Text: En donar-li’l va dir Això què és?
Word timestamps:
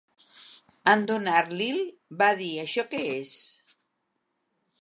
En 0.93 1.03
donar-li’l 1.11 1.79
va 2.23 2.31
dir 2.41 2.51
Això 2.65 2.89
què 2.95 3.05
és? 3.13 3.39